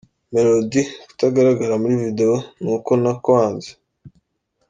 Melodie 0.33 0.89
kutagaragara 1.07 1.73
muri 1.81 1.95
video 2.03 2.33
ni 2.61 2.69
uko 2.75 2.91
nakwanze,. 3.01 3.69